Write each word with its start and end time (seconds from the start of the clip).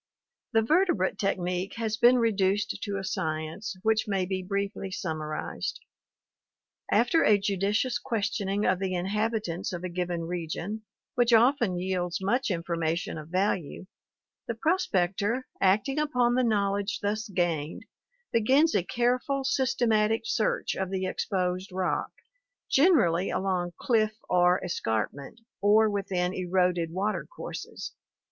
The 0.53 0.63
vertebrate 0.63 1.19
technique 1.19 1.75
has 1.75 1.95
been 1.95 2.17
reduced 2.17 2.75
to 2.81 2.97
a 2.97 3.03
science, 3.03 3.75
which 3.83 4.07
may 4.07 4.25
be 4.25 4.41
briefly 4.41 4.89
summarized. 4.89 5.79
After 6.91 7.23
a 7.23 7.37
judicious 7.37 7.99
questioning 7.99 8.65
of 8.65 8.79
the 8.79 8.95
inhabitants 8.95 9.71
of 9.71 9.83
a 9.83 9.89
given 9.89 10.21
region, 10.23 10.81
which 11.13 11.31
often 11.33 11.77
yields 11.77 12.17
much 12.19 12.49
information 12.49 13.19
of 13.19 13.29
value, 13.29 13.85
the 14.47 14.55
prospector, 14.55 15.45
acting 15.61 15.99
upon 15.99 16.33
the 16.33 16.43
knowledge 16.43 17.01
thus 17.03 17.29
gained, 17.29 17.85
begins 18.31 18.73
a 18.73 18.81
careful, 18.81 19.43
systematic 19.43 20.21
search 20.25 20.73
of 20.73 20.89
the 20.89 21.05
exposed 21.05 21.71
rock, 21.71 22.09
generally 22.71 23.29
along 23.29 23.73
cliff 23.77 24.17
or 24.27 24.59
escarpment, 24.65 25.41
or 25.61 25.91
within 25.91 26.33
eroded 26.33 26.91
water 26.91 27.27
courses. 27.27 27.91